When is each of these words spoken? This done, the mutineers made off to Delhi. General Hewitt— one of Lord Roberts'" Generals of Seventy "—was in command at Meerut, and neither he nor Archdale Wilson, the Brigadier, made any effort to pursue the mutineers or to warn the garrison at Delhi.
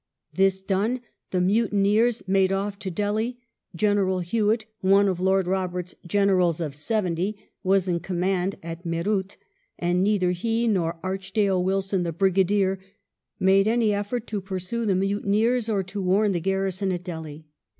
This 0.33 0.61
done, 0.61 1.01
the 1.29 1.39
mutineers 1.39 2.23
made 2.27 2.51
off 2.51 2.79
to 2.79 2.89
Delhi. 2.89 3.37
General 3.75 4.21
Hewitt— 4.21 4.65
one 4.95 5.07
of 5.07 5.19
Lord 5.19 5.45
Roberts'" 5.45 5.93
Generals 6.17 6.59
of 6.59 6.73
Seventy 6.73 7.37
"—was 7.71 7.87
in 7.87 7.99
command 7.99 8.55
at 8.63 8.83
Meerut, 8.83 9.37
and 9.77 10.03
neither 10.03 10.31
he 10.31 10.67
nor 10.67 10.97
Archdale 11.03 11.63
Wilson, 11.63 12.01
the 12.01 12.11
Brigadier, 12.11 12.79
made 13.39 13.67
any 13.67 13.93
effort 13.93 14.25
to 14.25 14.41
pursue 14.41 14.87
the 14.87 14.95
mutineers 14.95 15.69
or 15.69 15.83
to 15.83 16.01
warn 16.01 16.31
the 16.31 16.39
garrison 16.39 16.91
at 16.91 17.03
Delhi. 17.03 17.45